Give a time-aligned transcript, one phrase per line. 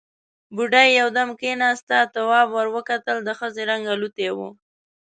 [0.55, 4.39] بوډۍ يودم کېناسته، تواب ور وکتل، د ښځې رنګ الوتی و.